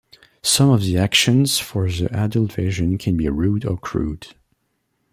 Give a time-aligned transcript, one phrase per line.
[0.41, 4.29] Some of the actions for the adult version can be rude or crude.